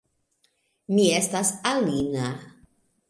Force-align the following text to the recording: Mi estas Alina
Mi 0.95 1.05
estas 1.17 1.53
Alina 1.73 2.33